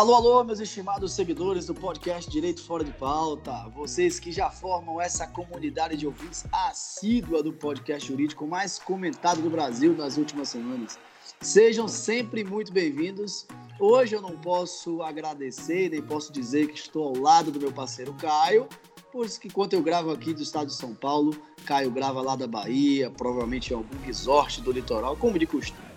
[0.00, 3.68] Alô, alô, meus estimados seguidores do podcast Direito Fora de Pauta.
[3.74, 9.50] Vocês que já formam essa comunidade de ouvintes assídua do podcast jurídico mais comentado do
[9.50, 10.98] Brasil nas últimas semanas.
[11.42, 13.46] Sejam sempre muito bem-vindos.
[13.78, 18.14] Hoje eu não posso agradecer, nem posso dizer que estou ao lado do meu parceiro
[18.14, 18.66] Caio,
[19.12, 22.46] pois que enquanto eu gravo aqui do estado de São Paulo, Caio grava lá da
[22.46, 25.89] Bahia, provavelmente em algum resort do litoral, como de costume.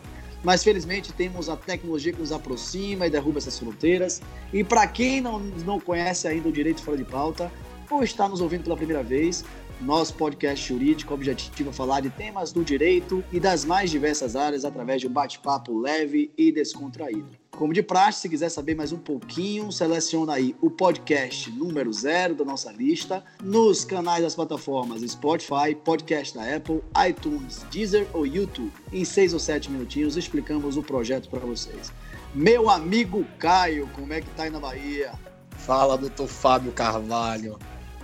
[0.44, 4.22] Mas felizmente temos a tecnologia que nos aproxima e derruba essas fronteiras.
[4.52, 7.52] E para quem não, não conhece ainda o Direito Fora de Pauta,
[7.90, 9.46] ou está nos ouvindo pela primeira vez,
[9.82, 14.66] nosso podcast jurídico objetivo é falar de temas do direito e das mais diversas áreas
[14.66, 17.30] através de um bate-papo leve e descontraído.
[17.52, 22.34] Como de praxe, se quiser saber mais um pouquinho, seleciona aí o podcast número zero
[22.34, 28.72] da nossa lista nos canais das plataformas Spotify, podcast da Apple, iTunes, Deezer ou YouTube.
[28.92, 31.92] Em seis ou sete minutinhos explicamos o projeto para vocês.
[32.34, 35.14] Meu amigo Caio, como é que tá aí na Bahia?
[35.52, 37.60] Fala, doutor Fábio Carvalho.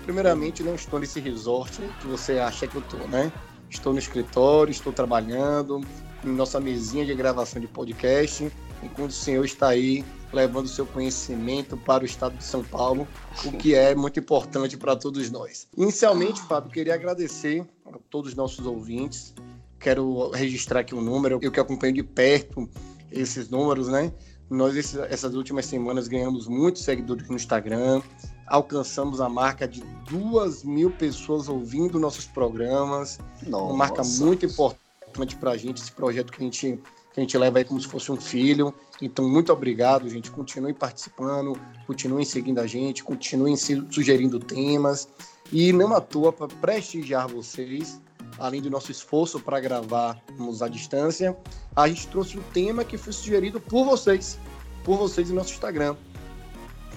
[0.09, 3.31] Primeiramente, não estou nesse resort que você acha que eu estou, né?
[3.69, 5.81] Estou no escritório, estou trabalhando,
[6.25, 11.77] em nossa mesinha de gravação de podcast enquanto o senhor está aí levando seu conhecimento
[11.77, 13.07] para o estado de São Paulo,
[13.45, 15.67] o que é muito importante para todos nós.
[15.77, 19.35] Inicialmente, Fábio, queria agradecer a todos os nossos ouvintes.
[19.79, 22.67] Quero registrar aqui um número, eu que acompanho de perto
[23.11, 24.11] esses números, né?
[24.49, 28.01] Nós, essas últimas semanas, ganhamos muitos seguidores no Instagram,
[28.49, 33.19] alcançamos a marca de duas mil pessoas ouvindo nossos programas.
[33.47, 33.63] Nossa.
[33.65, 36.79] Uma marca muito importante para a gente, esse projeto que a gente
[37.13, 38.73] que a gente leva aí como se fosse um filho.
[39.01, 40.29] Então, muito obrigado, gente.
[40.29, 45.07] Continuem participando, continuem seguindo a gente, continuem sugerindo temas.
[45.51, 47.99] E não à toa, para prestigiar vocês,
[48.37, 51.35] além do nosso esforço para gravarmos à distância,
[51.75, 54.37] a gente trouxe um tema que foi sugerido por vocês,
[54.83, 55.95] por vocês em nosso Instagram.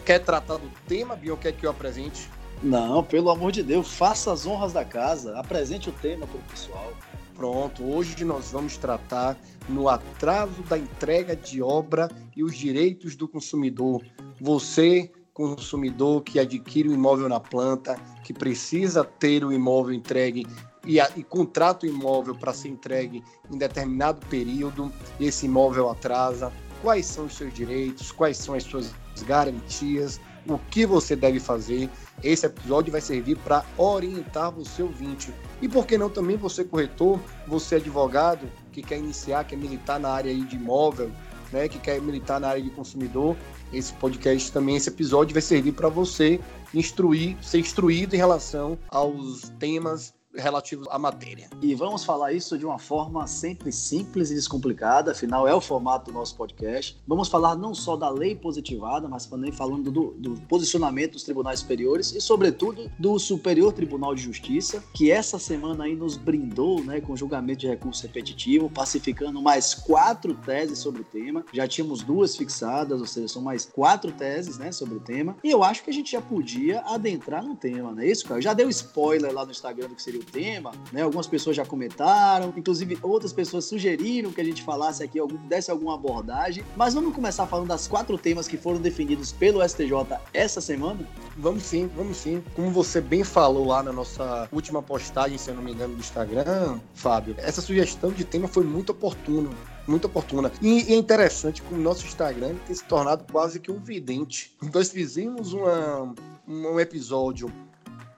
[0.04, 1.36] Quer tratar do tema, Bion?
[1.36, 2.28] Quer que eu apresente?
[2.60, 6.42] Não, pelo amor de Deus, faça as honras da casa, apresente o tema para o
[6.42, 6.92] pessoal.
[7.34, 9.36] Pronto, hoje nós vamos tratar
[9.68, 14.02] no atraso da entrega de obra e os direitos do consumidor.
[14.40, 20.46] Você, consumidor que adquire o um imóvel na planta, que precisa ter o imóvel entregue
[20.84, 26.52] e, a, e contrata o imóvel para ser entregue em determinado período, esse imóvel atrasa,
[26.80, 31.88] quais são os seus direitos, quais são as suas garantias, o que você deve fazer.
[32.22, 35.32] Esse episódio vai servir para orientar você ouvinte.
[35.60, 40.10] E por que não também você corretor, você advogado que quer iniciar, quer militar na
[40.10, 41.10] área de imóvel,
[41.52, 43.36] né, que quer militar na área de consumidor,
[43.72, 46.40] esse podcast também, esse episódio vai servir para você
[46.74, 51.48] instruir, ser instruído em relação aos temas relativos à matéria.
[51.60, 56.10] E vamos falar isso de uma forma sempre simples e descomplicada, afinal é o formato
[56.10, 57.00] do nosso podcast.
[57.06, 61.60] Vamos falar não só da lei positivada, mas também falando do, do posicionamento dos tribunais
[61.60, 67.00] superiores e, sobretudo, do Superior Tribunal de Justiça, que essa semana aí nos brindou né,
[67.00, 71.44] com julgamento de recurso repetitivo, pacificando mais quatro teses sobre o tema.
[71.52, 75.36] Já tínhamos duas fixadas, ou seja, são mais quatro teses né, sobre o tema.
[75.44, 78.38] E eu acho que a gente já podia adentrar no tema, não é isso, cara?
[78.38, 81.02] Eu já deu spoiler lá no Instagram do que seria o tema, né?
[81.02, 85.70] Algumas pessoas já comentaram, inclusive outras pessoas sugeriram que a gente falasse aqui, algum, desse
[85.70, 86.64] alguma abordagem.
[86.76, 89.92] Mas vamos começar falando das quatro temas que foram definidos pelo STJ
[90.32, 91.06] essa semana?
[91.36, 92.42] Vamos sim, vamos sim.
[92.54, 96.00] Como você bem falou lá na nossa última postagem, se eu não me engano, do
[96.00, 99.50] Instagram, Fábio, essa sugestão de tema foi muito oportuna
[99.86, 100.52] muito oportuna.
[100.60, 104.56] E é interessante como o nosso Instagram tem se tornado quase que um vidente.
[104.72, 106.14] Nós fizemos uma,
[106.46, 107.52] um episódio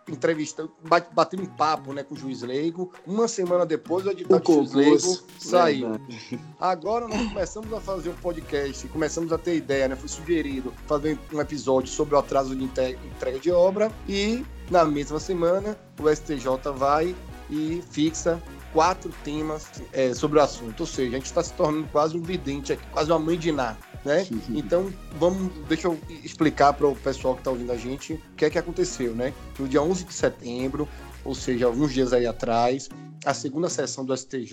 [0.08, 0.68] entrevista,
[1.12, 2.92] batendo um papo né, com o juiz leigo.
[3.06, 5.92] Uma semana depois, o edital do juiz leigo saiu.
[6.60, 9.96] Agora nós começamos a fazer um podcast, começamos a ter ideia, né?
[9.96, 15.20] Foi sugerido fazer um episódio sobre o atraso de entrega de obra e na mesma
[15.20, 17.14] semana o STJ vai
[17.50, 18.42] e fixa
[18.72, 20.80] quatro temas é, sobre o assunto.
[20.80, 23.52] Ou seja, a gente está se tornando quase um vidente aqui, quase uma mãe de
[23.52, 23.76] Ná.
[24.04, 24.26] Né?
[24.50, 28.44] Então, vamos, deixa eu explicar para o pessoal que está ouvindo a gente o que
[28.44, 29.32] é que aconteceu, né?
[29.58, 30.86] No dia 11 de setembro,
[31.24, 32.90] ou seja, alguns dias aí atrás,
[33.24, 34.52] a segunda sessão do STJ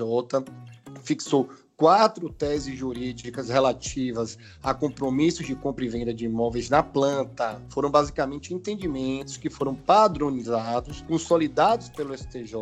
[1.04, 1.50] fixou
[1.82, 7.60] quatro teses jurídicas relativas a compromissos de compra e venda de imóveis na planta.
[7.70, 12.56] Foram basicamente entendimentos que foram padronizados, consolidados pelo STJ,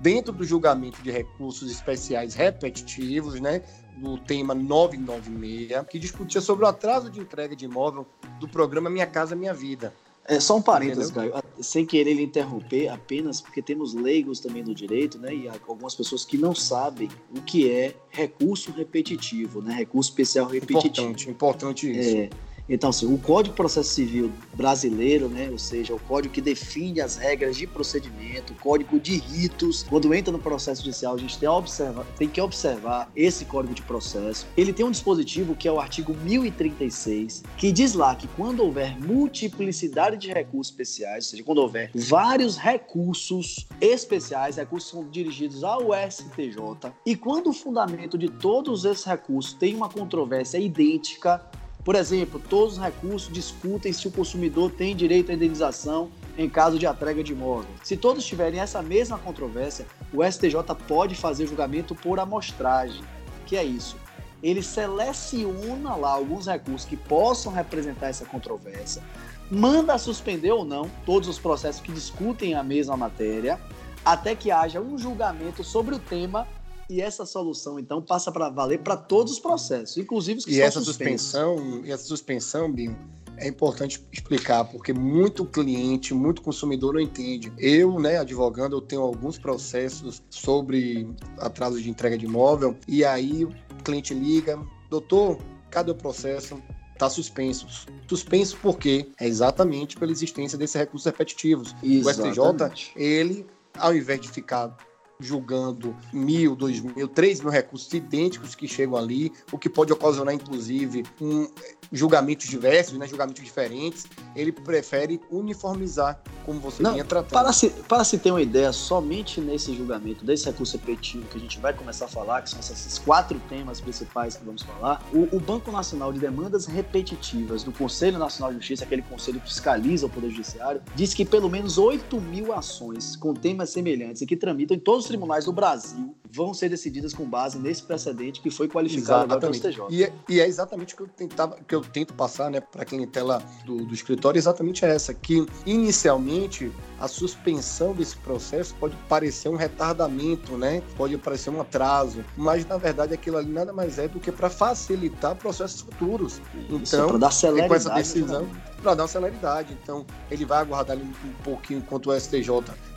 [0.00, 3.60] dentro do julgamento de recursos especiais repetitivos, né?
[4.00, 8.06] Do tema 996, que discutia sobre o atraso de entrega de imóvel
[8.38, 9.92] do programa Minha Casa Minha Vida.
[10.26, 14.74] É só um parênteses, Caio, sem querer lhe interromper, apenas porque temos leigos também no
[14.74, 15.34] direito, né?
[15.34, 19.74] E algumas pessoas que não sabem o que é recurso repetitivo, né?
[19.74, 21.08] Recurso especial repetitivo.
[21.08, 22.16] Importante, importante isso.
[22.16, 22.30] É,
[22.68, 27.00] Então, assim, o Código de Processo Civil brasileiro, né, ou seja, o código que define
[27.00, 31.38] as regras de procedimento, o código de ritos, quando entra no processo judicial, a gente
[31.38, 34.46] tem, observar, tem que observar esse código de processo.
[34.56, 38.98] Ele tem um dispositivo que é o artigo 1036, que diz lá que quando houver
[39.00, 45.88] multiplicidade de recursos especiais, ou seja, quando houver vários recursos especiais, recursos são dirigidos ao
[46.10, 51.44] STJ, e quando o fundamento de todos esses recursos tem uma controvérsia idêntica,
[51.84, 56.78] por exemplo, todos os recursos discutem se o consumidor tem direito à indenização em caso
[56.78, 57.70] de entrega de imóvel.
[57.82, 60.56] Se todos tiverem essa mesma controvérsia, o STJ
[60.86, 63.02] pode fazer julgamento por amostragem.
[63.46, 63.96] Que é isso?
[64.42, 69.02] Ele seleciona lá alguns recursos que possam representar essa controvérsia,
[69.50, 73.60] manda suspender ou não todos os processos que discutem a mesma matéria,
[74.04, 76.46] até que haja um julgamento sobre o tema
[76.90, 80.56] e essa solução, então, passa para valer para todos os processos, inclusive os que e
[80.56, 82.98] são essa suspensão E essa suspensão, Binho,
[83.36, 87.52] é importante explicar, porque muito cliente, muito consumidor não entende.
[87.56, 91.08] Eu, né, advogando, eu tenho alguns processos sobre
[91.38, 93.54] atraso de entrega de imóvel, e aí o
[93.84, 94.60] cliente liga,
[94.90, 95.38] doutor,
[95.70, 96.60] cadê o processo?
[96.92, 97.66] Está suspenso.
[98.08, 99.08] Suspenso por quê?
[99.18, 101.74] É exatamente pela existência desses recursos repetitivos.
[101.82, 102.38] Exatamente.
[102.38, 103.46] O STJ, ele,
[103.78, 104.76] ao invés de ficar
[105.20, 110.34] julgando mil, dois mil, três mil recursos idênticos que chegam ali, o que pode ocasionar,
[110.34, 111.48] inclusive, um,
[111.92, 114.06] julgamentos diversos, né, julgamentos diferentes.
[114.34, 117.32] Ele prefere uniformizar, como você Não, vinha tratando.
[117.32, 121.40] Para se, para se ter uma ideia, somente nesse julgamento desse recurso repetitivo que a
[121.40, 125.36] gente vai começar a falar, que são esses quatro temas principais que vamos falar, o,
[125.36, 130.06] o Banco Nacional de Demandas Repetitivas do Conselho Nacional de Justiça, aquele conselho que fiscaliza
[130.06, 134.36] o Poder Judiciário, diz que pelo menos 8 mil ações com temas semelhantes e que
[134.36, 138.68] tramitam em todos tribunais do Brasil vão ser decididas com base nesse precedente que foi
[138.68, 139.86] qualificado agora pelo STJ.
[139.90, 142.82] E é, e é exatamente o que eu tentava, que eu tento passar, né, para
[142.82, 149.48] a clientela do, do escritório, exatamente essa, que inicialmente a suspensão desse processo pode parecer
[149.48, 150.82] um retardamento, né?
[150.96, 154.50] Pode parecer um atraso, mas na verdade aquilo ali nada mais é do que para
[154.50, 156.40] facilitar processos futuros.
[156.68, 158.48] Então, para dar celeridade, com essa decisão,
[158.82, 159.76] para dar uma celeridade.
[159.82, 162.50] Então, ele vai aguardar ali um pouquinho enquanto o STJ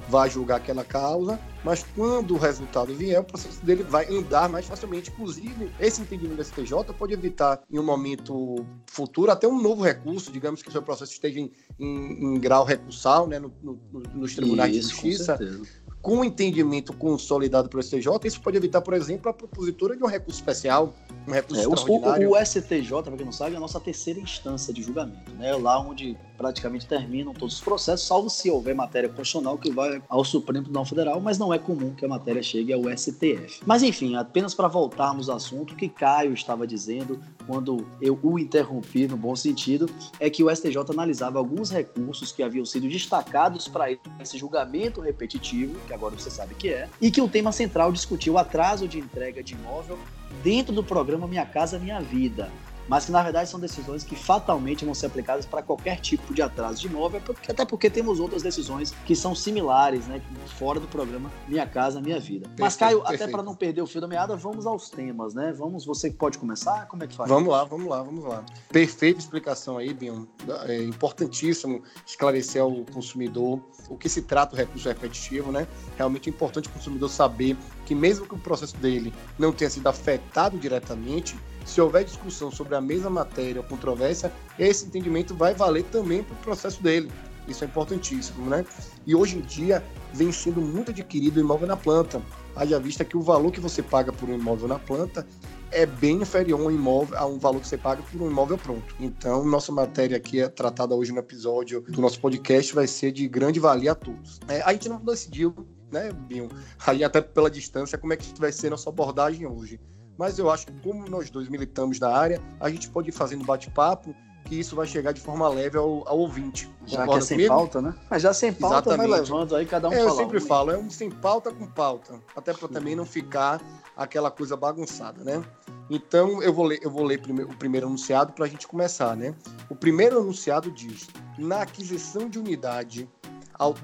[0.09, 4.65] vai julgar aquela causa, mas quando o resultado vier, o processo dele vai andar mais
[4.65, 5.09] facilmente.
[5.09, 10.31] Inclusive, esse entendimento do STJ pode evitar, em um momento futuro, até um novo recurso,
[10.31, 13.79] digamos que o seu processo esteja em, em, em grau recursal, né, no, no,
[14.13, 15.37] nos tribunais Isso, de justiça.
[15.37, 20.03] Com com o entendimento consolidado pelo STJ, isso pode evitar, por exemplo, a propositura de
[20.03, 20.93] um recurso especial,
[21.25, 22.29] um recurso é, extraordinário.
[22.29, 25.55] O, o, STJ, para quem não sabe, é a nossa terceira instância de julgamento, né?
[25.55, 30.23] Lá onde praticamente terminam todos os processos, salvo se houver matéria constitucional que vai ao
[30.23, 33.61] Supremo Tribunal Federal, mas não é comum que a matéria chegue ao STF.
[33.65, 38.39] Mas enfim, apenas para voltarmos ao assunto, o que Caio estava dizendo quando eu o
[38.39, 39.89] interrompi no bom sentido,
[40.19, 45.75] é que o STJ analisava alguns recursos que haviam sido destacados para esse julgamento repetitivo,
[45.87, 48.99] que agora você sabe que é, e que o tema central discutiu o atraso de
[48.99, 49.99] entrega de imóvel
[50.41, 52.49] dentro do programa Minha Casa Minha Vida,
[52.87, 56.41] mas que na verdade são decisões que fatalmente vão ser aplicadas para qualquer tipo de
[56.41, 60.21] atraso de imóvel, até porque temos outras decisões que são similares, né,
[60.57, 62.47] fora do programa Minha Casa Minha Vida.
[62.47, 63.23] Perfeito, Mas Caio, perfeito.
[63.23, 65.53] até para não perder o fio da meada, vamos aos temas, né?
[65.53, 66.87] Vamos, você pode começar?
[66.87, 67.29] Como é que faz?
[67.29, 68.43] Vamos lá, vamos lá, vamos lá.
[68.71, 70.25] Perfeita explicação aí, Bion.
[70.65, 73.59] É importantíssimo esclarecer ao consumidor
[73.89, 75.67] o que se trata o recurso repetitivo, né?
[75.97, 79.87] Realmente é importante o consumidor saber que mesmo que o processo dele não tenha sido
[79.87, 81.35] afetado diretamente,
[81.65, 86.33] se houver discussão sobre a mesma matéria ou controvérsia, esse entendimento vai valer também para
[86.33, 87.09] o processo dele.
[87.47, 88.65] Isso é importantíssimo, né?
[89.05, 92.21] E hoje em dia vem sendo muito adquirido o imóvel na planta.
[92.55, 95.25] Haja vista que o valor que você paga por um imóvel na planta
[95.73, 98.57] é bem inferior a um, imóvel, a um valor que você paga por um imóvel
[98.57, 98.95] pronto.
[98.99, 103.27] Então, nossa matéria aqui é tratada hoje no episódio do nosso podcast vai ser de
[103.27, 104.39] grande valia a todos.
[104.47, 105.53] É, a gente não decidiu,
[105.93, 106.49] né, Binho,
[106.85, 109.79] aí até pela distância, como é que vai ser nossa abordagem hoje
[110.17, 113.43] mas eu acho que como nós dois militamos na área, a gente pode ir fazendo
[113.43, 116.69] bate-papo que isso vai chegar de forma leve ao, ao ouvinte.
[116.85, 117.55] Já que é sem comigo?
[117.55, 117.95] pauta, né?
[118.09, 119.09] Mas já sem pauta Exatamente.
[119.09, 121.65] vai levando aí cada um é, Eu sempre um, falo, é um sem pauta com
[121.65, 123.61] pauta, até para também não ficar
[123.95, 125.41] aquela coisa bagunçada, né?
[125.89, 129.15] Então eu vou ler, eu vou ler primeiro, o primeiro anunciado para a gente começar,
[129.15, 129.33] né?
[129.69, 131.07] O primeiro anunciado diz:
[131.37, 133.09] na aquisição de unidade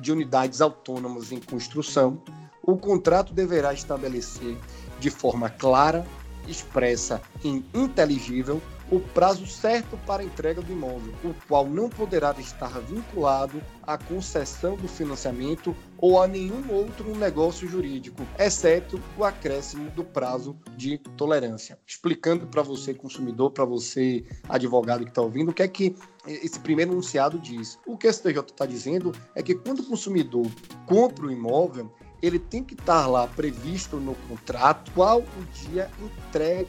[0.02, 2.22] de unidades autônomas em construção,
[2.64, 4.58] o contrato deverá estabelecer
[5.00, 6.06] de forma clara,
[6.48, 12.36] expressa e inteligível o prazo certo para a entrega do imóvel, o qual não poderá
[12.40, 19.90] estar vinculado à concessão do financiamento ou a nenhum outro negócio jurídico, exceto o acréscimo
[19.92, 21.78] do prazo de tolerância.
[21.86, 26.60] Explicando para você, consumidor, para você, advogado que está ouvindo, o que é que esse
[26.60, 27.80] primeiro enunciado diz.
[27.86, 30.48] O que o STJ está dizendo é que quando o consumidor
[30.86, 31.92] compra o imóvel,
[32.22, 36.68] ele tem que estar lá previsto no contrato qual o dia entrega,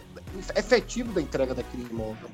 [0.54, 2.28] efetivo da entrega daquele imóvel.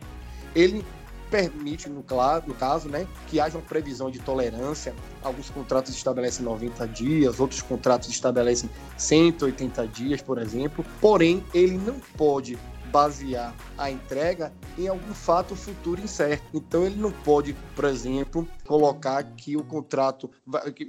[0.54, 0.84] Ele
[1.30, 2.04] permite, no,
[2.46, 4.94] no caso, né, que haja uma previsão de tolerância.
[5.22, 10.84] Alguns contratos estabelecem 90 dias, outros contratos estabelecem 180 dias, por exemplo.
[11.00, 12.58] Porém, ele não pode
[12.96, 16.46] basear a entrega em algum fato futuro incerto.
[16.54, 20.30] Então ele não pode, por exemplo, colocar que o contrato,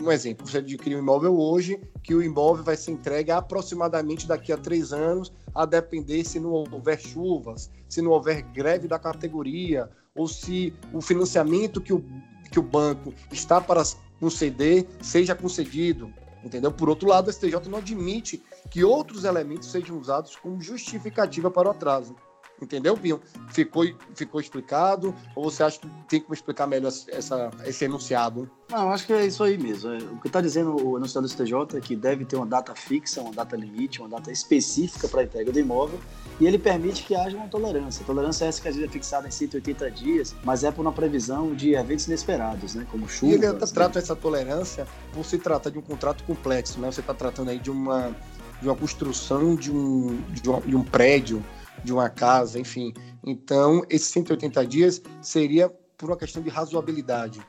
[0.01, 4.53] um exemplo, você adquiriu um imóvel hoje, que o imóvel vai ser entregue aproximadamente daqui
[4.53, 9.89] a três anos, a depender se não houver chuvas, se não houver greve da categoria,
[10.15, 12.01] ou se o financiamento que o,
[12.49, 13.83] que o banco está para
[14.17, 16.09] conceder seja concedido
[16.43, 16.71] entendeu?
[16.71, 21.67] Por outro lado, o STJ não admite que outros elementos sejam usados como justificativa para
[21.67, 22.15] o atraso.
[22.61, 23.21] Entendeu, Pinho?
[23.49, 25.13] Ficou, ficou explicado?
[25.35, 28.49] Ou você acha que tem que explicar melhor essa, esse enunciado?
[28.69, 29.91] Não, acho que é isso aí mesmo.
[29.91, 32.73] É, o que está dizendo o enunciado do STJ é que deve ter uma data
[32.73, 35.99] fixa, uma data limite, uma data específica para a entrega do imóvel
[36.39, 38.03] e ele permite que haja uma tolerância.
[38.03, 40.81] A tolerância é essa que às vezes é fixada em 180 dias, mas é por
[40.81, 42.85] uma previsão de eventos inesperados, né?
[42.91, 43.31] como chuva.
[43.31, 43.59] E ele né?
[43.73, 46.91] trata essa tolerância por se tratar de um contrato complexo, né?
[46.91, 48.15] Você está tratando aí de uma,
[48.61, 51.43] de uma construção de um, de um, de um prédio
[51.83, 52.93] de uma casa, enfim.
[53.25, 57.39] Então, esses 180 dias seria por uma questão de razoabilidade.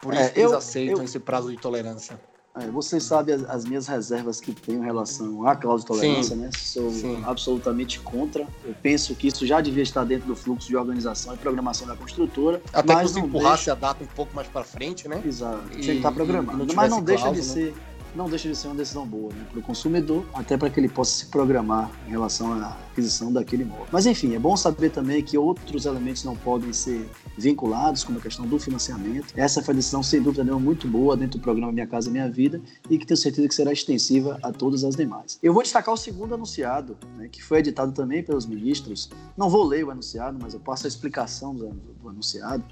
[0.00, 2.20] Por é, isso eu, eles aceitam eu, esse prazo de tolerância.
[2.58, 6.34] É, vocês sabem as, as, minhas reservas que tenho em relação à cláusula de tolerância,
[6.34, 6.50] sim, né?
[6.56, 7.22] Sou sim.
[7.26, 8.46] absolutamente contra.
[8.64, 11.94] Eu penso que isso já devia estar dentro do fluxo de organização e programação da
[11.94, 12.62] construtora.
[12.72, 13.72] Até mas que você empurrasse deixa...
[13.72, 15.22] a data um pouco mais para frente, né?
[15.24, 15.68] Exato.
[15.68, 16.66] Tinha que estar programado.
[16.74, 17.74] Mas não deixa de ser
[18.16, 20.88] não deixa de ser uma decisão boa né, para o consumidor, até para que ele
[20.88, 23.86] possa se programar em relação à aquisição daquele imóvel.
[23.92, 28.22] Mas enfim, é bom saber também que outros elementos não podem ser vinculados, como a
[28.22, 29.34] questão do financiamento.
[29.36, 32.30] Essa foi a decisão, sem dúvida nenhuma, muito boa dentro do programa Minha Casa Minha
[32.30, 35.38] Vida e que tenho certeza que será extensiva a todas as demais.
[35.42, 39.10] Eu vou destacar o segundo anunciado, né, que foi editado também pelos ministros.
[39.36, 42.64] Não vou ler o anunciado, mas eu passo a explicação do, do anunciado.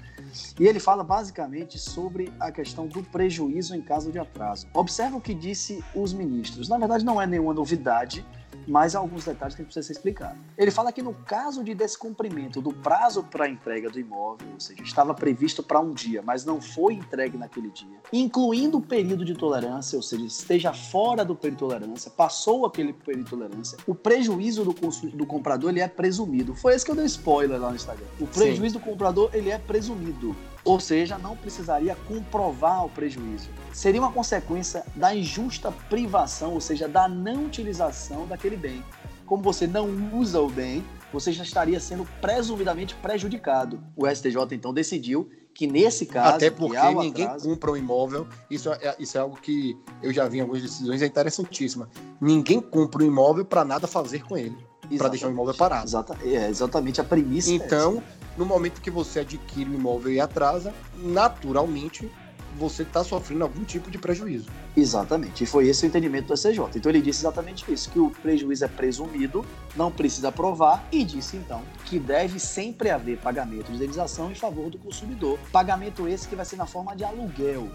[0.59, 4.65] E ele fala basicamente sobre a questão do prejuízo em caso de atraso.
[4.73, 6.67] Observa o que disse os ministros.
[6.67, 8.25] Na verdade, não é nenhuma novidade,
[8.67, 10.37] mas alguns detalhes que precisa ser explicado.
[10.57, 14.81] Ele fala que no caso de descumprimento do prazo para entrega do imóvel, ou seja,
[14.83, 19.33] estava previsto para um dia, mas não foi entregue naquele dia, incluindo o período de
[19.33, 23.95] tolerância, ou seja, esteja fora do período de tolerância, passou aquele período de tolerância, o
[23.95, 26.55] prejuízo do, do comprador ele é presumido.
[26.55, 28.05] Foi esse que eu dei spoiler lá no Instagram.
[28.19, 28.79] O prejuízo Sim.
[28.79, 30.35] do comprador ele é presumido.
[30.65, 33.49] Ou seja, não precisaria comprovar o prejuízo.
[33.71, 38.83] Seria uma consequência da injusta privação, ou seja, da não utilização daquele bem.
[39.27, 43.79] Como você não usa o bem, você já estaria sendo presumidamente prejudicado.
[43.95, 46.35] O STJ então decidiu que nesse caso.
[46.35, 47.47] Até porque ninguém atraso...
[47.47, 48.27] compra um imóvel.
[48.49, 51.89] Isso é, isso é algo que eu já vi em algumas decisões, é interessantíssima.
[52.19, 54.57] Ninguém compra um imóvel para nada fazer com ele.
[54.97, 55.87] Para deixar o imóvel parado.
[55.87, 57.49] Exata, é exatamente a premissa.
[57.49, 62.09] É então, é no momento que você adquire o imóvel e atrasa, naturalmente
[62.57, 64.49] você está sofrendo algum tipo de prejuízo.
[64.75, 66.69] Exatamente, e foi esse o entendimento do SCJ.
[66.75, 71.37] Então ele disse exatamente isso, que o prejuízo é presumido, não precisa provar, e disse
[71.37, 75.37] então que deve sempre haver pagamento de indenização em favor do consumidor.
[75.51, 77.69] Pagamento esse que vai ser na forma de aluguel,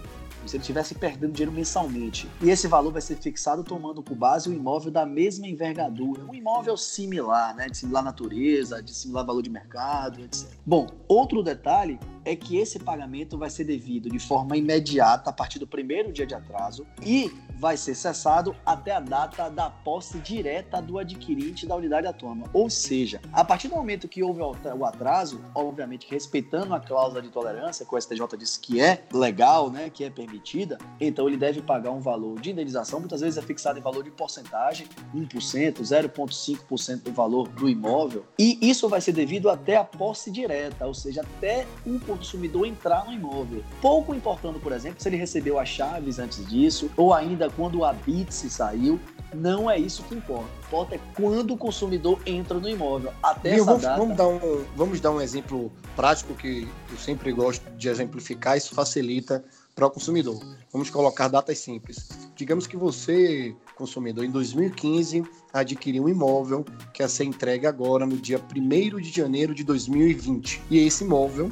[0.45, 2.29] se ele estivesse perdendo dinheiro mensalmente.
[2.41, 6.33] E esse valor vai ser fixado tomando por base um imóvel da mesma envergadura, um
[6.33, 10.47] imóvel similar, né, de similar natureza, de similar valor de mercado, etc.
[10.65, 15.59] Bom, outro detalhe é que esse pagamento vai ser devido de forma imediata a partir
[15.59, 20.81] do primeiro dia de atraso e vai ser cessado até a data da posse direta
[20.81, 22.49] do adquirente da unidade autônoma.
[22.53, 27.29] Ou seja, a partir do momento que houve o atraso, obviamente respeitando a cláusula de
[27.29, 31.61] tolerância, que o STJ disse que é legal, né, que é permitida, então ele deve
[31.61, 37.03] pagar um valor de indenização, muitas vezes é fixado em valor de porcentagem, 1%, 0,5%
[37.03, 41.21] do valor do imóvel, e isso vai ser devido até a posse direta, ou seja,
[41.21, 43.63] até o consumidor entrar no imóvel.
[43.81, 47.85] Pouco importando, por exemplo, se ele recebeu as chaves antes disso, ou ainda quando o
[47.85, 48.99] habite saiu,
[49.33, 50.49] não é isso que importa.
[50.67, 53.13] Importa é quando o consumidor entra no imóvel.
[53.21, 53.99] Até essa vamos, data.
[53.99, 58.73] vamos dar um, vamos dar um exemplo prático que eu sempre gosto de exemplificar, isso
[58.73, 59.43] facilita
[59.75, 60.39] para o consumidor.
[60.71, 62.09] Vamos colocar datas simples.
[62.35, 68.17] Digamos que você, consumidor, em 2015 adquiriu um imóvel que ia ser entregue agora no
[68.17, 70.61] dia 1 de janeiro de 2020.
[70.69, 71.51] E esse imóvel,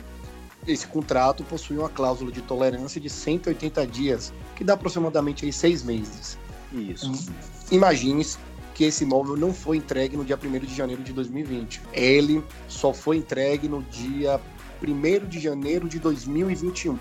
[0.72, 5.84] esse contrato possui uma cláusula de tolerância de 180 dias, que dá aproximadamente aí seis
[5.84, 6.38] meses.
[6.72, 7.12] Isso.
[7.72, 8.26] Imagine
[8.74, 11.82] que esse imóvel não foi entregue no dia 1 de janeiro de 2020.
[11.92, 14.40] Ele só foi entregue no dia
[14.82, 16.98] 1 de janeiro de 2021.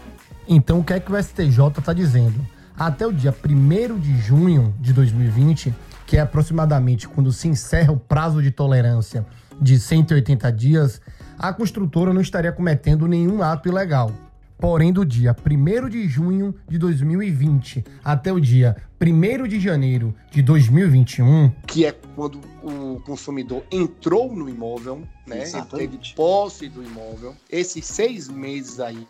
[0.49, 2.45] Então, o que é que o STJ está dizendo?
[2.77, 5.75] Até o dia 1 de junho de 2020,
[6.07, 9.27] que é aproximadamente quando se encerra o prazo de tolerância
[9.61, 11.01] de 180 dias,
[11.39, 14.11] a construtora não estaria cometendo nenhum ato ilegal.
[14.59, 20.43] Porém, do dia 1 de junho de 2020 até o dia 1 de janeiro de
[20.43, 25.49] 2021, que é quando o consumidor entrou no imóvel, né?
[25.49, 27.37] Ele teve posse do imóvel.
[27.49, 29.07] Esses seis meses aí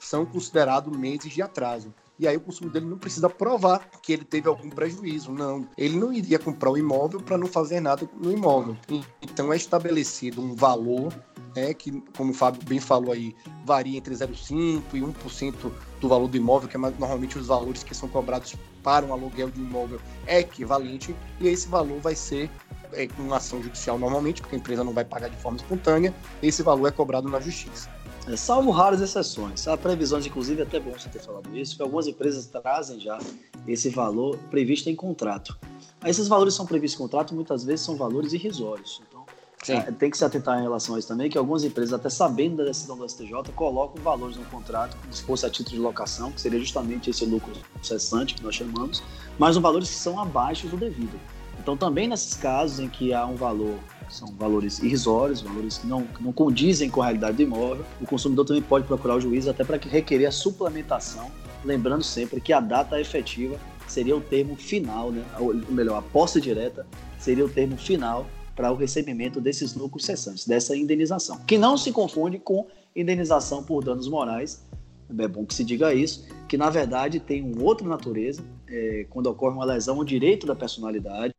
[0.00, 1.94] são considerados meses de atraso.
[2.18, 5.68] E aí o consumidor ele não precisa provar que ele teve algum prejuízo, não.
[5.76, 8.76] Ele não iria comprar o imóvel para não fazer nada no imóvel.
[9.22, 11.12] Então é estabelecido um valor,
[11.54, 13.34] né, que, como o Fábio bem falou aí,
[13.64, 15.54] varia entre 0,5% e 1%
[16.00, 19.50] do valor do imóvel, que é normalmente os valores que são cobrados para um aluguel
[19.50, 22.50] de um imóvel é equivalente, e esse valor vai ser
[22.92, 26.62] é, com ação judicial normalmente, porque a empresa não vai pagar de forma espontânea, esse
[26.62, 27.88] valor é cobrado na justiça.
[28.26, 29.68] É, salvo raras exceções.
[29.68, 33.18] Há previsões, inclusive, é até bom você ter falado isso, que algumas empresas trazem já
[33.66, 35.56] esse valor previsto em contrato.
[36.04, 39.02] Esses valores são previstos em contrato, muitas vezes são valores irrisórios.
[39.64, 42.10] Então, é, tem que se atentar em relação a isso também, que algumas empresas, até
[42.10, 45.82] sabendo da decisão do STJ, colocam valores no contrato, como se fosse a título de
[45.82, 47.52] locação, que seria justamente esse lucro
[47.82, 49.02] cessante que nós chamamos,
[49.38, 51.18] mas os valores são abaixo do devido.
[51.58, 53.78] Então, também nesses casos em que há um valor,
[54.10, 58.06] são valores irrisórios, valores que não, que não condizem com a realidade do imóvel, o
[58.06, 61.30] consumidor também pode procurar o juiz até para que requerer a suplementação,
[61.64, 65.24] lembrando sempre que a data efetiva seria o termo final, né?
[65.38, 66.86] ou melhor, a posse direta
[67.18, 71.92] seria o termo final para o recebimento desses lucros cessantes, dessa indenização, que não se
[71.92, 74.64] confunde com indenização por danos morais.
[75.18, 79.26] É bom que se diga isso, que na verdade tem uma outra natureza, é, quando
[79.26, 81.34] ocorre uma lesão ao direito da personalidade,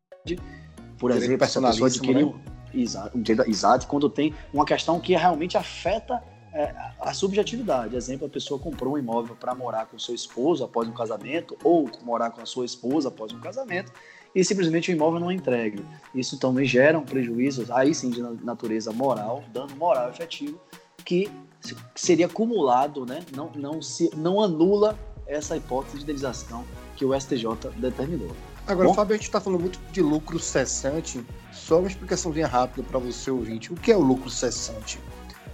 [0.98, 2.28] por Direito exemplo, se a pessoa adquiriu.
[2.34, 2.42] né?
[2.74, 6.22] Exato, um exato, quando tem uma questão que realmente afeta
[6.54, 7.96] é, a subjetividade.
[7.96, 11.90] Exemplo, a pessoa comprou um imóvel para morar com seu esposo após um casamento, ou
[12.02, 13.92] morar com a sua esposa após um casamento,
[14.36, 15.84] e simplesmente o imóvel não é entregue.
[16.14, 20.60] Isso também gera um prejuízo, aí sim, de na- natureza moral, dano moral efetivo,
[21.06, 23.22] que se- seria acumulado, né?
[23.36, 26.64] não, não, se, não anula essa hipótese de indenização
[26.96, 28.32] que o STJ determinou.
[28.68, 28.94] Agora, Bom.
[28.96, 31.24] Fábio, a gente está falando muito de lucro cessante.
[31.54, 33.72] Só uma explicaçãozinha rápida para você ouvinte.
[33.72, 35.00] O que é o lucro cessante?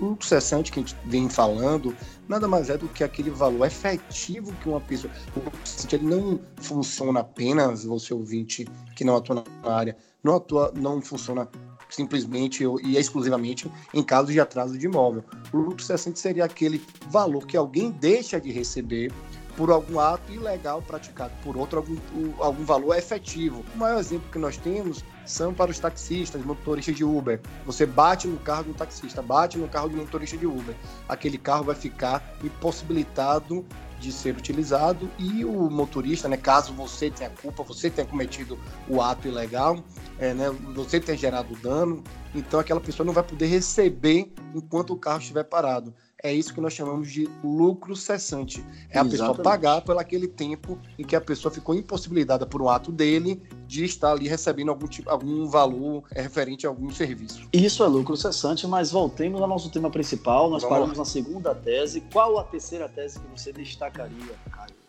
[0.01, 1.95] Lucro cessante que a gente vem falando
[2.27, 5.13] nada mais é do que aquele valor efetivo que uma pessoa.
[5.35, 10.73] O cessante ele não funciona apenas, você ouvinte que não atua na área, não, atua,
[10.75, 11.47] não funciona
[11.89, 15.23] simplesmente e exclusivamente em casos de atraso de imóvel.
[15.53, 19.11] O lucro cessante seria aquele valor que alguém deixa de receber
[19.55, 21.97] por algum ato ilegal praticado por outro, algum,
[22.39, 23.63] algum valor efetivo.
[23.75, 27.39] O maior exemplo que nós temos são para os taxistas, motoristas de Uber.
[27.65, 30.75] Você bate no carro um taxista, bate no carro um motorista de Uber.
[31.07, 33.65] Aquele carro vai ficar impossibilitado
[34.01, 38.59] de ser utilizado e o motorista, né, caso você tenha culpa, você tenha cometido
[38.89, 39.83] o ato ilegal,
[40.17, 44.97] é, né, você tenha gerado dano, então aquela pessoa não vai poder receber enquanto o
[44.97, 45.93] carro estiver parado.
[46.23, 48.63] É isso que nós chamamos de lucro cessante.
[48.89, 52.69] É a pessoa pagar por aquele tempo em que a pessoa ficou impossibilitada por um
[52.69, 57.47] ato dele de estar ali recebendo algum, tipo, algum valor é, referente a algum serviço.
[57.51, 60.49] Isso é lucro cessante, mas voltemos ao nosso tema principal.
[60.49, 62.01] Nós Vamos paramos na segunda tese.
[62.11, 64.80] Qual a terceira tese que você destacaria, Caio?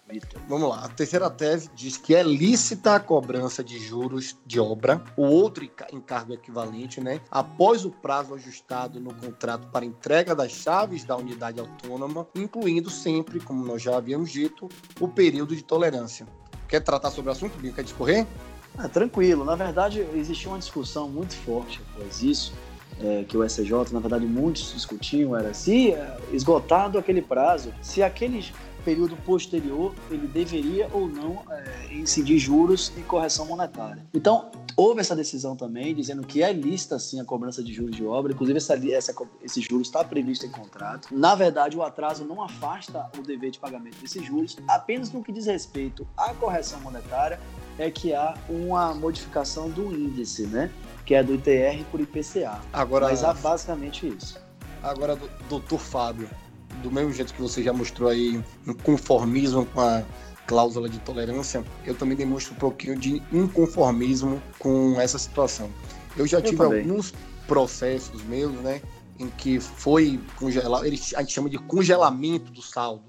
[0.49, 0.85] Vamos lá.
[0.85, 5.65] A terceira tese diz que é lícita a cobrança de juros de obra ou outro
[5.65, 7.21] enca- encargo equivalente, né?
[7.31, 13.41] Após o prazo ajustado no contrato para entrega das chaves da unidade autônoma, incluindo sempre,
[13.41, 14.69] como nós já havíamos dito,
[15.01, 16.27] o período de tolerância.
[16.69, 17.75] Quer tratar sobre o assunto, Binho?
[17.75, 18.27] Quer discorrer?
[18.79, 19.45] Ah, tranquilo.
[19.45, 22.55] Na verdade, existiu uma discussão muito forte após isso,
[23.01, 28.03] é, que o SJ, na verdade, muitos discutiam, era se é, esgotado aquele prazo, se
[28.03, 28.45] aquele
[28.85, 34.05] período posterior ele deveria ou não é, incidir juros e correção monetária.
[34.15, 38.05] Então, houve essa decisão também, dizendo que é lista sim a cobrança de juros de
[38.05, 41.09] obra, inclusive essa, essa, esse juros está previsto em contrato.
[41.11, 45.33] Na verdade, o atraso não afasta o dever de pagamento desses juros, apenas no que
[45.33, 47.39] diz respeito à correção monetária
[47.79, 50.71] é que há uma modificação do índice, né?
[51.07, 52.61] Que é do ITR por IPCA.
[52.73, 54.41] Agora, Mas há basicamente isso.
[54.83, 55.19] Agora,
[55.49, 56.29] doutor Fábio,
[56.83, 60.03] do mesmo jeito que você já mostrou aí um conformismo com a
[60.47, 65.71] cláusula de tolerância, eu também demonstro um pouquinho de inconformismo com essa situação.
[66.17, 66.81] Eu já eu tive também.
[66.81, 67.15] alguns
[67.47, 68.81] processos meus, né,
[69.19, 73.05] em que foi congelado, a gente chama de congelamento do saldo.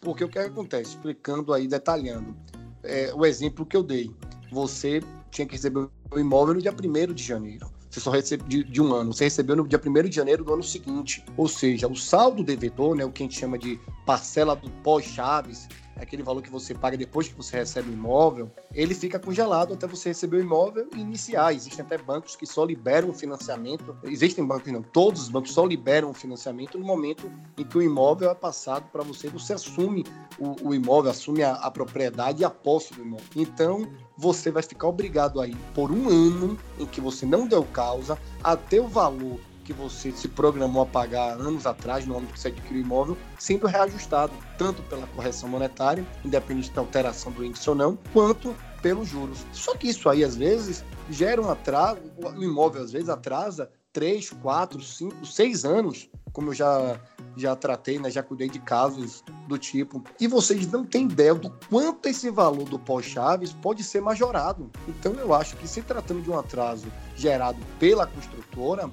[0.00, 0.90] Porque o que acontece?
[0.90, 2.36] Explicando aí, detalhando.
[2.82, 4.10] É, o exemplo que eu dei.
[4.52, 5.00] Você
[5.30, 8.82] tinha que receber o imóvel no dia 1 de janeiro você só recebe de, de,
[8.82, 11.24] um ano, você recebeu no dia 1 de janeiro do ano seguinte.
[11.36, 15.68] Ou seja, o saldo devedor, né, o que a gente chama de parcela do pós-chaves,
[15.96, 19.86] aquele valor que você paga depois que você recebe o imóvel, ele fica congelado até
[19.86, 21.54] você receber o imóvel e iniciar.
[21.54, 25.64] Existem até bancos que só liberam o financiamento, existem bancos não, todos os bancos só
[25.64, 30.04] liberam o financiamento no momento em que o imóvel é passado para você, você assume
[30.38, 33.26] o, o imóvel, assume a, a, propriedade e a posse do imóvel.
[33.36, 38.18] Então, você vai ficar obrigado aí por um ano em que você não deu causa,
[38.42, 42.48] até o valor que você se programou a pagar anos atrás, no ano que você
[42.48, 47.74] adquiriu o imóvel, sendo reajustado, tanto pela correção monetária, independente da alteração do índice ou
[47.74, 49.46] não, quanto pelos juros.
[49.52, 54.30] Só que isso aí, às vezes, gera um atraso, o imóvel, às vezes, atrasa 3,
[54.30, 57.00] 4, 5, 6 anos, como eu já,
[57.36, 60.02] já tratei, né, já cuidei de casos do tipo.
[60.20, 64.70] E vocês não têm ideia do quanto esse valor do pós-chaves pode ser majorado.
[64.88, 68.90] Então, eu acho que se tratando de um atraso gerado pela construtora,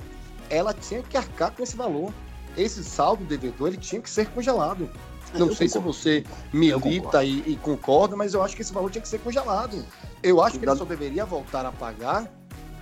[0.51, 2.13] ela tinha que arcar com esse valor.
[2.57, 4.89] Esse saldo devedor ele tinha que ser congelado.
[5.33, 5.93] Não eu sei concordo.
[5.93, 9.19] se você milita e, e, concorda, mas eu acho que esse valor tinha que ser
[9.19, 9.83] congelado.
[10.21, 12.29] Eu acho que ele só deveria voltar a pagar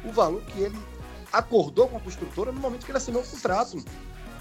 [0.04, 0.78] o valor que ele
[1.32, 3.84] acordou com a construtora no momento que ele assinou o contrato.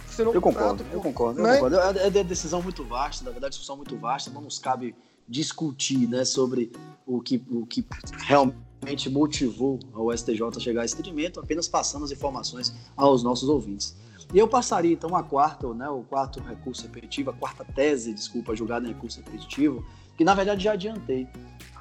[0.08, 1.56] Assinou eu, contrato, concordo, eu concordo, né?
[1.56, 1.98] eu concordo.
[1.98, 4.96] É, é decisão muito vasta, na verdade, discussão muito vasta, não nos cabe
[5.28, 6.72] discutir né, sobre
[7.06, 7.84] o que, o que
[8.18, 13.48] realmente motivou o STJ a chegar a esse entendimento, apenas passando as informações aos nossos
[13.48, 13.96] ouvintes.
[14.32, 18.54] E eu passaria então a quarta, né, o quarto recurso repetitivo, a quarta tese, desculpa,
[18.54, 19.84] julgada em recurso repetitivo,
[20.16, 21.26] que na verdade já adiantei.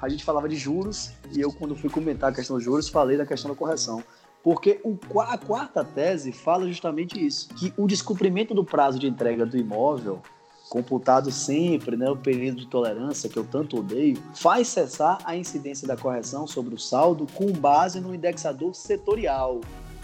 [0.00, 3.18] A gente falava de juros e eu, quando fui comentar a questão dos juros, falei
[3.18, 4.02] da questão da correção.
[4.42, 9.44] Porque o, a quarta tese fala justamente isso, que o descumprimento do prazo de entrega
[9.44, 10.22] do imóvel
[10.68, 15.86] computado sempre né, o período de tolerância, que eu tanto odeio, faz cessar a incidência
[15.88, 19.60] da correção sobre o saldo com base no indexador setorial,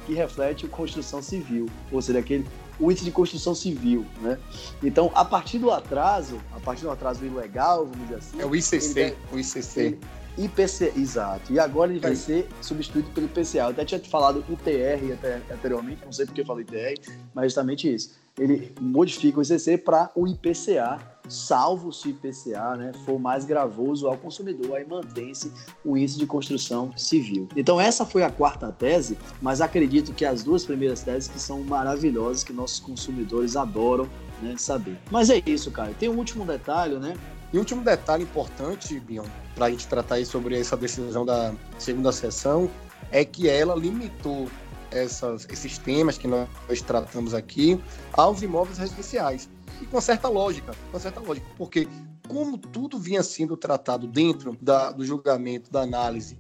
[0.07, 2.46] que reflete a construção civil, ou seja, aquele
[2.79, 4.37] o índice de construção civil, né?
[4.83, 8.40] Então, a partir do atraso, a partir do atraso ilegal, vamos dizer assim...
[8.40, 9.81] É o ICC, o ICC.
[9.81, 10.00] Ele,
[10.37, 11.53] IPC, exato.
[11.53, 13.59] E agora ele vai ser substituído pelo IPCA.
[13.59, 17.01] Eu até tinha falado ITR até, anteriormente, não sei porque eu falei ITR,
[17.35, 18.12] mas justamente isso.
[18.37, 24.09] Ele modifica o ICC para o IPCA, salvo se o IPCA né, for mais gravoso
[24.09, 25.53] ao consumidor, aí mantém-se
[25.85, 27.49] o índice de construção civil.
[27.57, 31.62] Então essa foi a quarta tese, mas acredito que as duas primeiras teses que são
[31.62, 34.11] maravilhosas, que nossos consumidores adoram
[34.42, 34.99] né, saber.
[35.12, 35.92] Mas é isso, cara.
[35.99, 37.16] Tem um último detalhe, né?
[37.55, 42.11] E último detalhe importante, Bion, para a gente tratar aí sobre essa decisão da segunda
[42.11, 42.69] sessão,
[43.12, 44.51] é que ela limitou
[44.90, 46.49] essas, esses temas que nós
[46.85, 47.81] tratamos aqui
[48.14, 49.49] aos imóveis residenciais.
[49.81, 51.87] E com certa lógica, com certa lógica, porque
[52.27, 56.37] como tudo vinha sendo tratado dentro da, do julgamento, da análise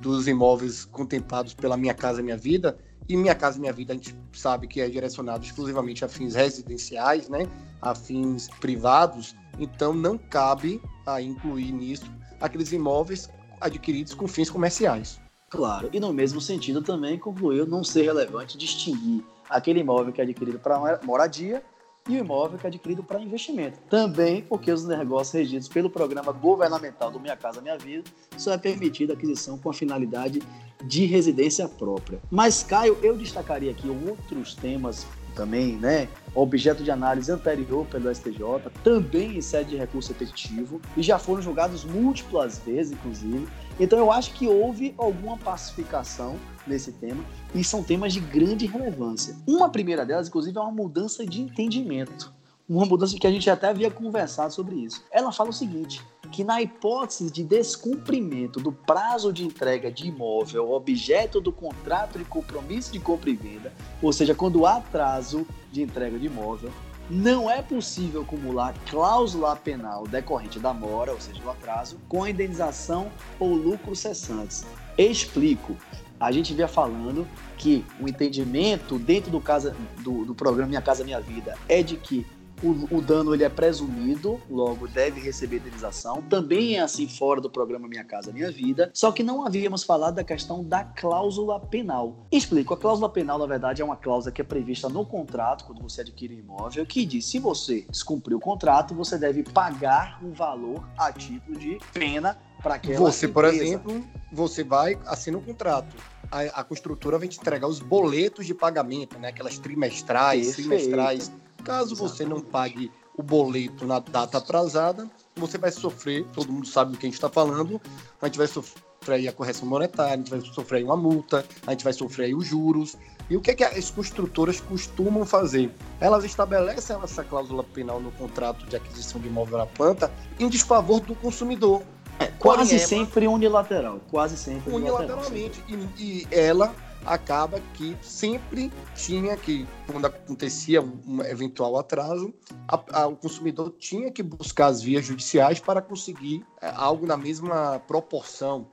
[0.00, 4.14] dos imóveis contemplados pela Minha Casa Minha Vida, e Minha Casa Minha Vida a gente
[4.32, 7.48] sabe que é direcionado exclusivamente a fins residenciais, né,
[7.80, 12.04] a fins privados, então não cabe a incluir nisso
[12.40, 13.28] aqueles imóveis
[13.60, 15.20] adquiridos com fins comerciais.
[15.48, 20.24] Claro, e no mesmo sentido também concluiu não ser relevante distinguir aquele imóvel que é
[20.24, 21.62] adquirido para moradia
[22.08, 23.78] e o imóvel que é adquirido para investimento.
[23.88, 28.04] Também porque os negócios regidos pelo programa governamental do Minha Casa Minha Vida
[28.36, 30.42] só é permitida aquisição com a finalidade
[30.84, 32.20] de residência própria.
[32.30, 36.08] Mas, Caio, eu destacaria aqui outros temas também, né?
[36.34, 41.42] Objeto de análise anterior pelo STJ, também em sede de recurso repetitivo, e já foram
[41.42, 43.48] julgados múltiplas vezes, inclusive.
[43.78, 49.36] Então eu acho que houve alguma pacificação nesse tema, e são temas de grande relevância.
[49.46, 52.32] Uma primeira delas, inclusive, é uma mudança de entendimento.
[52.68, 55.04] Uma mudança que a gente até havia conversado sobre isso.
[55.10, 60.72] Ela fala o seguinte: que na hipótese de descumprimento do prazo de entrega de imóvel,
[60.72, 65.82] objeto do contrato de compromisso de compra e venda, ou seja, quando há atraso de
[65.82, 66.72] entrega de imóvel,
[67.10, 73.12] não é possível acumular cláusula penal decorrente da mora, ou seja, do atraso, com indenização
[73.38, 74.64] ou lucros cessantes.
[74.96, 75.76] Explico.
[76.18, 77.26] A gente via falando
[77.58, 81.96] que o entendimento dentro do, casa, do, do programa Minha Casa Minha Vida é de
[81.96, 82.24] que
[82.62, 86.22] o, o, dano ele é presumido, logo deve receber indenização.
[86.22, 88.90] Também é assim fora do programa Minha Casa Minha Vida.
[88.94, 92.26] Só que não havíamos falado da questão da cláusula penal.
[92.30, 95.82] Explico: a cláusula penal, na verdade, é uma cláusula que é prevista no contrato quando
[95.82, 100.32] você adquire um imóvel, que diz se você descumprir o contrato, você deve pagar um
[100.32, 103.32] valor a título de pena para aquela Você, empresa.
[103.32, 105.94] por exemplo, você vai assina um contrato.
[106.30, 109.28] A, a, construtora vai te entregar os boletos de pagamento, né?
[109.28, 110.68] Aquelas trimestrais, Perfeito.
[110.68, 111.32] trimestrais
[111.64, 116.92] Caso você não pague o boleto na data atrasada, você vai sofrer, todo mundo sabe
[116.92, 117.80] do que a gente está falando,
[118.20, 121.84] a gente vai sofrer a correção monetária, a gente vai sofrer uma multa, a gente
[121.84, 122.96] vai sofrer os juros.
[123.28, 125.70] E o que, é que as construtoras costumam fazer?
[126.00, 131.00] Elas estabelecem essa cláusula penal no contrato de aquisição de imóvel à planta em desfavor
[131.00, 131.82] do consumidor.
[132.18, 135.62] É, quase sempre unilateral, quase sempre unilateralmente.
[135.68, 142.32] E, e ela acaba que sempre tinha que, quando acontecia um eventual atraso,
[142.68, 147.16] a, a, o consumidor tinha que buscar as vias judiciais para conseguir é, algo na
[147.16, 148.66] mesma proporção,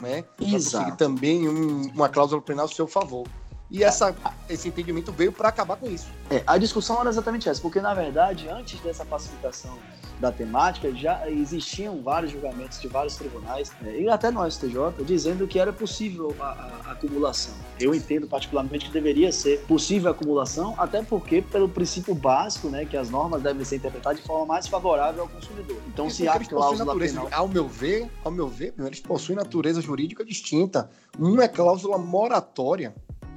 [0.00, 0.22] né?
[0.22, 3.26] Para conseguir também um, uma cláusula penal a seu favor.
[3.70, 4.14] E essa,
[4.48, 6.06] esse entendimento veio para acabar com isso.
[6.30, 9.76] É, a discussão era exatamente essa, porque na verdade, antes dessa pacificação
[10.20, 15.46] da temática, já existiam vários julgamentos de vários tribunais, é, e até no STJ, dizendo
[15.46, 17.54] que era possível a, a, a, acumulação.
[17.78, 22.86] Eu entendo particularmente que deveria ser possível a acumulação, até porque, pelo princípio básico, né,
[22.86, 25.76] que as normas devem ser interpretadas de forma mais favorável ao consumidor.
[25.86, 27.28] Então, se há cláusula natureza, penal...
[27.32, 30.88] Ao meu ver, ao meu ver, eles possuem natureza jurídica distinta.
[31.18, 32.94] Uma é cláusula moratória,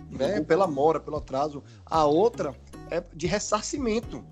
[0.10, 1.64] né, pela mora, pelo atraso.
[1.86, 2.56] A outra
[2.90, 4.24] é de ressarcimento,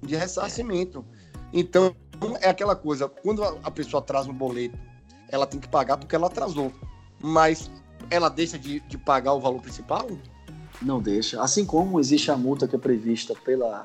[0.00, 1.04] de ressarcimento.
[1.52, 1.94] Então,
[2.40, 4.78] é aquela coisa, quando a pessoa atrasa um boleto,
[5.28, 6.72] ela tem que pagar porque ela atrasou.
[7.20, 7.70] Mas
[8.10, 10.06] ela deixa de, de pagar o valor principal?
[10.80, 11.40] Não deixa.
[11.42, 13.84] Assim como existe a multa que é prevista pela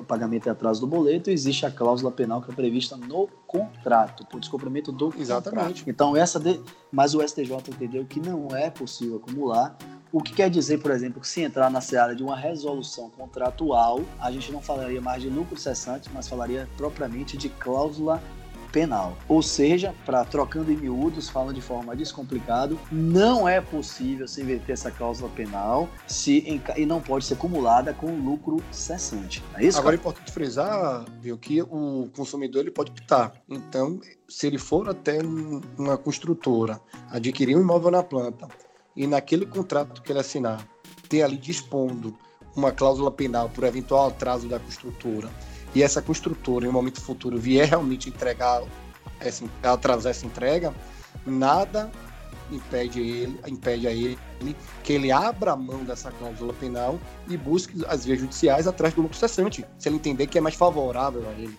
[0.00, 4.40] pagamento e atraso do boleto, existe a cláusula penal que é prevista no contrato, por
[4.40, 5.66] descumprimento do Exatamente.
[5.66, 5.90] Contrato.
[5.90, 6.58] Então, essa de...
[6.90, 9.76] mas o STJ entendeu que não é possível acumular
[10.12, 14.02] o que quer dizer, por exemplo, que se entrar na seara de uma resolução contratual,
[14.20, 18.22] a gente não falaria mais de lucro cessante, mas falaria propriamente de cláusula
[18.70, 19.16] penal.
[19.28, 24.72] Ou seja, para trocando em miúdos, falando de forma descomplicada, não é possível se inverter
[24.72, 29.42] essa cláusula penal se e não pode ser acumulada com lucro cessante.
[29.54, 29.78] É isso?
[29.78, 33.34] Agora é importante frisar, viu, que o consumidor ele pode optar.
[33.48, 35.18] Então, se ele for até
[35.78, 38.48] uma construtora adquirir um imóvel na planta
[38.96, 40.66] e naquele contrato que ele assinar
[41.08, 42.16] ter ali dispondo
[42.54, 45.30] uma cláusula penal por eventual atraso da construtora
[45.74, 48.62] e essa construtora em um momento futuro vier realmente entregar
[49.20, 50.74] essa, atrasar essa entrega,
[51.26, 51.90] nada
[52.50, 54.18] impede ele, impede a ele
[54.84, 59.00] que ele abra a mão dessa cláusula penal e busque as vias judiciais atrás do
[59.00, 61.56] lucro cessante, se ele entender que é mais favorável a ele.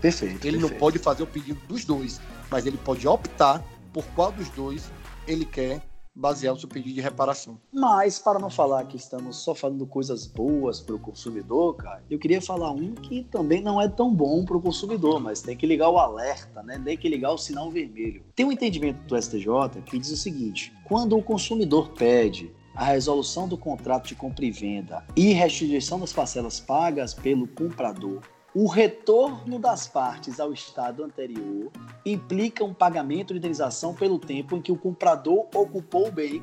[0.00, 0.46] Perfeito.
[0.46, 0.72] Ele perfeito.
[0.72, 4.90] não pode fazer o pedido dos dois, mas ele pode optar por qual dos dois
[5.26, 5.80] ele quer
[6.16, 7.60] basear o seu pedido de reparação.
[7.70, 12.18] Mas, para não falar que estamos só falando coisas boas para o consumidor, cara, eu
[12.18, 15.66] queria falar um que também não é tão bom para o consumidor, mas tem que
[15.66, 16.80] ligar o alerta, né?
[16.82, 18.24] Tem que ligar o sinal vermelho.
[18.34, 23.48] Tem um entendimento do STJ que diz o seguinte: quando o consumidor pede a resolução
[23.48, 28.20] do contrato de compra e venda e restituição das parcelas pagas pelo comprador
[28.58, 31.70] o retorno das partes ao estado anterior
[32.06, 36.42] implica um pagamento de indenização pelo tempo em que o comprador ocupou o bem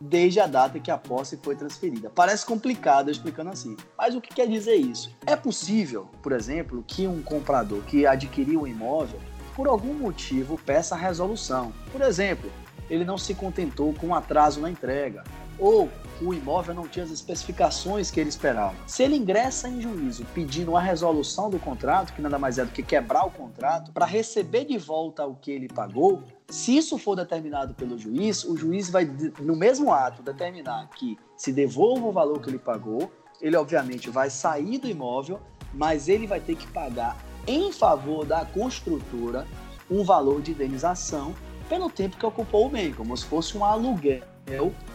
[0.00, 2.08] desde a data que a posse foi transferida.
[2.08, 5.14] Parece complicado explicando assim, mas o que quer dizer isso?
[5.26, 9.20] É possível, por exemplo, que um comprador que adquiriu um imóvel,
[9.54, 11.74] por algum motivo, peça a resolução.
[11.92, 12.50] Por exemplo,
[12.88, 15.24] ele não se contentou com um atraso na entrega,
[15.58, 18.74] ou o imóvel não tinha as especificações que ele esperava.
[18.86, 22.70] Se ele ingressa em juízo pedindo a resolução do contrato, que nada mais é do
[22.70, 27.16] que quebrar o contrato, para receber de volta o que ele pagou, se isso for
[27.16, 29.04] determinado pelo juiz, o juiz vai,
[29.40, 34.28] no mesmo ato, determinar que se devolva o valor que ele pagou, ele obviamente vai
[34.28, 35.40] sair do imóvel,
[35.72, 39.46] mas ele vai ter que pagar em favor da construtora
[39.90, 41.34] um valor de indenização
[41.68, 44.22] pelo tempo que ocupou o bem, como se fosse um aluguel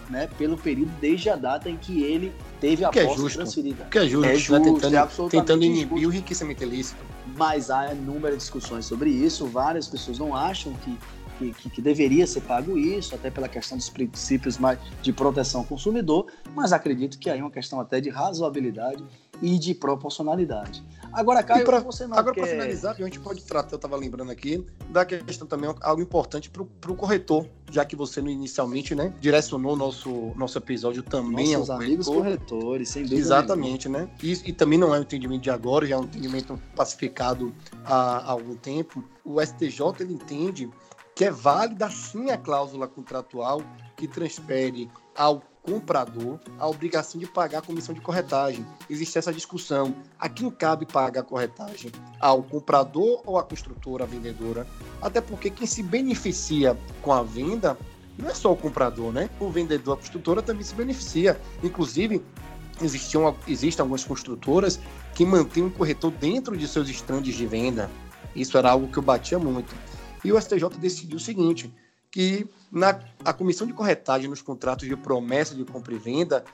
[0.09, 3.37] né, pelo período desde a data em que ele teve a que posse é justo,
[3.37, 3.85] transferida.
[3.85, 7.03] Que é justo, é justo, né, tentando, é tentando inibir o enriquecimento ilícito.
[7.35, 9.45] mas há inúmeras discussões sobre isso.
[9.47, 10.97] Várias pessoas não acham que
[11.37, 15.61] que, que, que, deveria ser pago isso, até pela questão dos princípios mais de proteção
[15.61, 19.03] ao consumidor, mas acredito que aí é uma questão até de razoabilidade
[19.41, 20.83] e de proporcionalidade.
[21.11, 22.41] Agora, Caio, pra, você não Agora, quer...
[22.41, 26.49] para finalizar, a gente pode tratar, eu estava lembrando aqui, da questão também, algo importante
[26.49, 31.77] para o corretor, já que você inicialmente né, direcionou nosso, nosso episódio também Nossos ao
[31.77, 32.59] amigos corretor.
[32.59, 34.07] corretores, sem dúvida Exatamente, nenhuma.
[34.07, 34.17] né?
[34.21, 37.53] E, e, também não é um entendimento de agora, já é um entendimento pacificado
[37.85, 39.03] há, há algum tempo.
[39.23, 40.69] O STJ, ele entende
[41.15, 43.61] que é válida sim a cláusula contratual
[43.95, 48.65] que transfere ao comprador a obrigação de pagar a comissão de corretagem.
[48.89, 49.95] Existe essa discussão.
[50.19, 51.91] A quem cabe pagar a corretagem?
[52.19, 54.67] Ao comprador ou à construtora, à vendedora?
[55.01, 57.77] Até porque quem se beneficia com a venda
[58.17, 59.29] não é só o comprador, né?
[59.39, 61.39] O vendedor, a construtora também se beneficia.
[61.63, 62.23] Inclusive,
[62.81, 64.79] existiam, existem algumas construtoras
[65.13, 67.89] que mantêm um corretor dentro de seus estandes de venda.
[68.35, 69.73] Isso era algo que eu batia muito.
[70.23, 71.71] E o STJ decidiu o seguinte,
[72.15, 76.45] que na a comissão de corretagem nos contratos de promessa de compra e venda,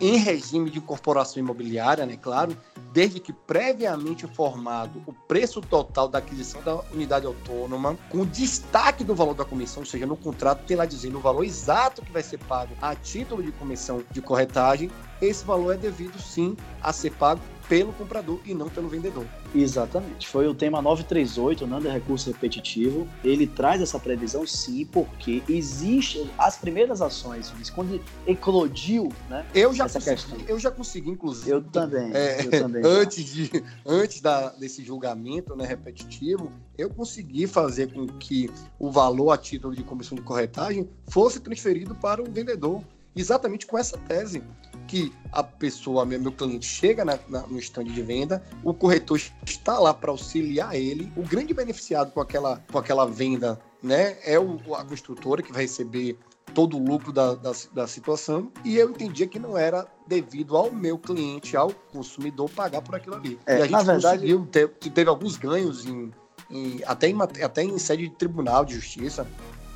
[0.00, 2.56] em regime de incorporação imobiliária, né, claro,
[2.92, 9.14] desde que previamente informado o preço total da aquisição da unidade autônoma, com destaque do
[9.14, 12.24] valor da comissão, ou seja, no contrato tem lá dizendo o valor exato que vai
[12.24, 17.12] ser pago a título de comissão de corretagem, esse valor é devido sim a ser
[17.12, 19.24] pago pelo comprador e não pelo vendedor.
[19.54, 20.28] Exatamente.
[20.28, 23.08] Foi o tema 938, não de recurso repetitivo.
[23.24, 29.44] Ele traz essa previsão sim, porque existe as primeiras ações, quando eclodiu, né?
[29.54, 30.38] Eu já essa consegui, questão.
[30.48, 31.50] eu já consegui inclusive.
[31.50, 32.12] Eu também.
[32.14, 33.50] É, eu também antes de
[33.84, 39.74] antes da, desse julgamento, né, repetitivo, eu consegui fazer com que o valor a título
[39.74, 42.82] de comissão de corretagem fosse transferido para o vendedor,
[43.14, 44.42] exatamente com essa tese
[44.86, 49.78] que a pessoa, meu cliente, chega na, na, no stand de venda, o corretor está
[49.78, 51.12] lá para auxiliar ele.
[51.16, 55.62] O grande beneficiado com aquela, com aquela venda né, é o, a construtora que vai
[55.62, 56.18] receber
[56.54, 60.72] todo o lucro da, da, da, situação e eu entendia que não era devido ao
[60.72, 63.38] meu cliente, ao consumidor pagar por aquilo ali.
[63.44, 66.10] É, e a gente na verdade, conseguiu, ter, teve alguns ganhos em,
[66.50, 69.26] em, até, em, até em sede de tribunal de justiça,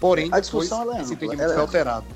[0.00, 2.06] porém a discussão depois, é esse entendimento foi alterado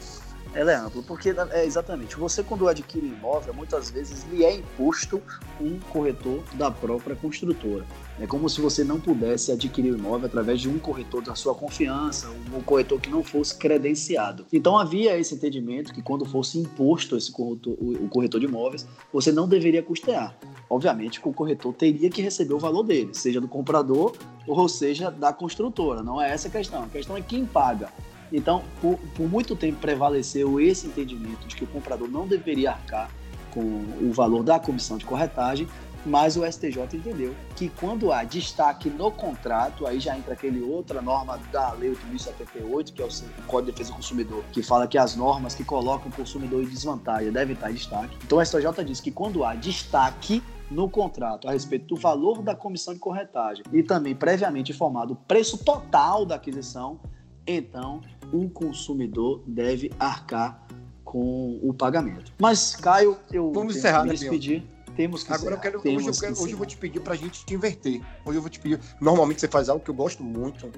[0.55, 5.21] ela é ampla, porque é exatamente, você quando adquire imóvel, muitas vezes lhe é imposto
[5.61, 7.85] um corretor da própria construtora.
[8.21, 11.55] É como se você não pudesse adquirir o imóvel através de um corretor da sua
[11.55, 14.47] confiança, um corretor que não fosse credenciado.
[14.53, 19.33] Então havia esse entendimento que quando fosse imposto esse corretor, o corretor de imóveis, você
[19.33, 20.37] não deveria custear.
[20.71, 24.13] Obviamente que o corretor teria que receber o valor dele, seja do comprador
[24.47, 26.03] ou seja da construtora.
[26.03, 26.85] Não é essa a questão.
[26.85, 27.93] A questão é quem paga.
[28.37, 33.09] Então, por, por muito tempo prevaleceu esse entendimento de que o comprador não deveria arcar
[33.53, 35.69] com o valor da comissão de corretagem,
[36.05, 41.01] mas o STJ entendeu que quando há destaque no contrato, aí já entra aquele outra
[41.01, 43.09] norma da Lei 8.078, que é o
[43.47, 46.67] Código de Defesa do Consumidor, que fala que as normas que colocam o consumidor em
[46.67, 48.19] desvantagem devem estar em destaque.
[48.25, 52.55] Então o STJ diz que quando há destaque no contrato a respeito do valor da
[52.55, 56.99] comissão de corretagem e também previamente informado o preço total da aquisição,
[57.47, 58.01] então
[58.35, 60.67] o consumidor deve arcar
[61.05, 62.33] com o pagamento.
[62.41, 64.65] Mas, Caio, eu Vamos encerrar, me né, despedir.
[64.97, 65.57] Temos que Agora encerrar.
[65.57, 67.55] eu quero, Temos hoje, eu quero, que hoje eu vou te pedir pra gente te
[67.55, 68.01] inverter.
[68.25, 68.81] Hoje eu vou te pedir.
[69.01, 70.71] Normalmente você faz algo que eu gosto muito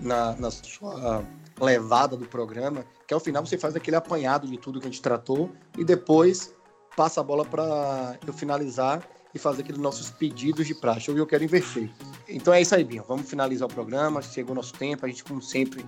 [0.00, 1.24] na, na sua
[1.60, 5.02] levada do programa, que ao final você faz aquele apanhado de tudo que a gente
[5.02, 6.54] tratou e depois
[6.96, 9.02] passa a bola para eu finalizar
[9.34, 11.10] e fazer aqueles nossos pedidos de praxe.
[11.10, 11.90] Hoje eu quero inverter.
[12.28, 13.04] Então é isso aí, Binho.
[13.06, 14.22] Vamos finalizar o programa.
[14.22, 15.04] Chegou o nosso tempo.
[15.04, 15.84] A gente, como sempre,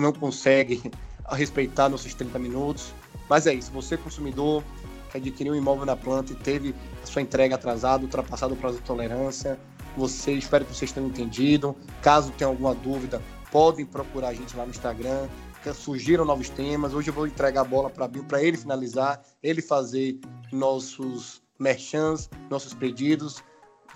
[0.00, 0.82] não consegue
[1.30, 2.92] respeitar nossos 30 minutos.
[3.28, 4.62] Mas é isso, você consumidor
[5.10, 8.78] que adquiriu um imóvel na planta e teve a sua entrega atrasada, ultrapassado o prazo
[8.78, 9.58] de tolerância,
[9.96, 11.74] você, espero que vocês tenham entendido.
[12.02, 15.26] Caso tenha alguma dúvida, podem procurar a gente lá no Instagram.
[15.74, 16.94] Surgiram novos temas.
[16.94, 20.20] Hoje eu vou entregar a bola para Bill para ele finalizar, ele fazer
[20.52, 23.42] nossos merchans, nossos pedidos.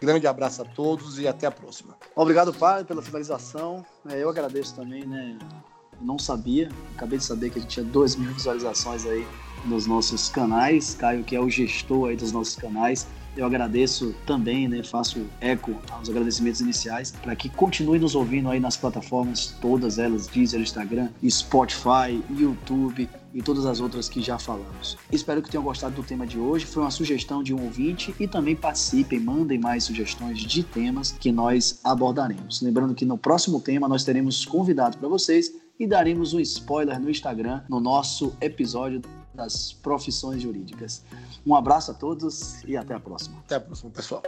[0.01, 1.97] Grande abraço a todos e até a próxima.
[2.17, 3.87] Obrigado, pai, pela finalização.
[4.09, 5.39] É, eu agradeço também, né?
[6.01, 9.27] Não sabia, acabei de saber que a gente tinha 2 mil visualizações aí
[9.65, 10.95] nos nossos canais.
[10.95, 13.07] Caio, que é o gestor aí dos nossos canais.
[13.37, 18.59] Eu agradeço também, né, faço eco aos agradecimentos iniciais para que continue nos ouvindo aí
[18.59, 24.99] nas plataformas, todas elas, Deezer, Instagram, Spotify, YouTube e todas as outras que já falamos.
[25.13, 26.67] Espero que tenham gostado do tema de hoje.
[26.67, 31.31] Foi uma sugestão de um ouvinte e também participem, mandem mais sugestões de temas que
[31.31, 32.61] nós abordaremos.
[32.61, 37.09] Lembrando que no próximo tema nós teremos convidado para vocês e daremos um spoiler no
[37.09, 39.01] Instagram no nosso episódio
[39.35, 41.03] das profissões jurídicas.
[41.47, 43.38] Um abraço a todos e até a próxima.
[43.38, 44.23] Até a próxima, pessoal.